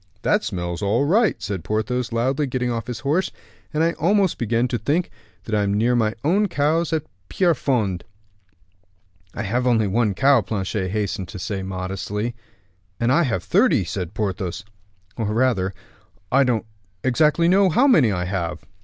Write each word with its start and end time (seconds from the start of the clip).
"That 0.23 0.43
smells 0.43 0.81
all 0.81 1.05
right," 1.05 1.39
said 1.39 1.63
Porthos, 1.63 2.11
loudly, 2.11 2.47
getting 2.47 2.71
off 2.71 2.87
his 2.87 3.01
horse, 3.01 3.29
"and 3.71 3.83
I 3.83 3.91
almost 3.91 4.39
begin 4.39 4.67
to 4.69 4.79
think 4.79 5.11
I 5.47 5.61
am 5.61 5.75
near 5.75 5.95
my 5.95 6.15
own 6.23 6.47
cows 6.47 6.91
at 6.91 7.03
Pierrefonds." 7.29 8.03
"I 9.35 9.43
have 9.43 9.67
only 9.67 9.85
one 9.85 10.15
cow," 10.15 10.41
Planchet 10.41 10.89
hastened 10.89 11.27
to 11.27 11.37
say 11.37 11.61
modestly. 11.61 12.33
"And 12.99 13.11
I 13.11 13.21
have 13.21 13.43
thirty," 13.43 13.83
said 13.83 14.15
Porthos; 14.15 14.65
"or 15.17 15.27
rather, 15.27 15.71
I 16.31 16.45
don't 16.45 16.65
exactly 17.03 17.47
know 17.47 17.69
how 17.69 17.85
many 17.85 18.11
I 18.11 18.25
have." 18.25 18.65